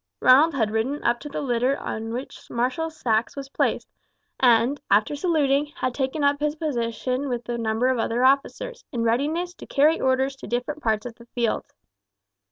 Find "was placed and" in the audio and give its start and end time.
3.35-4.81